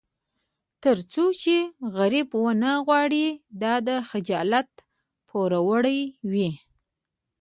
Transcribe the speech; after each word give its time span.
تر 0.83 0.97
څو 1.11 1.23
چې 1.41 1.55
غرب 1.95 2.29
ونه 2.43 2.71
غواړي 2.85 3.25
دا 3.61 3.73
د 3.87 3.89
خجالت 4.09 4.69
پرپړه 5.29 5.95
وي. 6.31 6.49